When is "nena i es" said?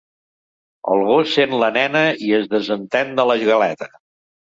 1.77-2.51